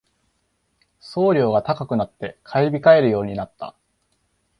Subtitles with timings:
[0.99, 3.75] 送料が高くなって買い控えるようになった